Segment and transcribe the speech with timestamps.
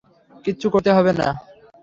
[0.45, 1.27] কিচ্ছু করতে হবে না।